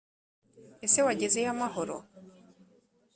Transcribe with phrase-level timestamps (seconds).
[0.85, 1.95] Ese wagezeyo amahoro